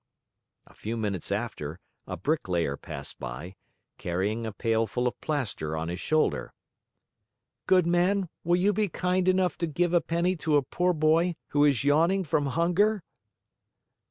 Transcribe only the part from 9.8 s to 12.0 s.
a penny to a poor boy who is